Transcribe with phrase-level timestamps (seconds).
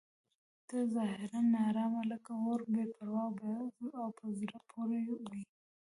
[0.67, 3.25] ته ظاهراً ناارامه لکه اور بې پروا
[3.99, 5.41] او په زړه پورې وې.